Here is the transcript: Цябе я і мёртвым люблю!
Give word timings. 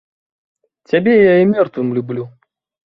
Цябе 0.93 1.15
я 1.31 1.37
і 1.43 1.49
мёртвым 1.53 1.97
люблю! 2.01 2.23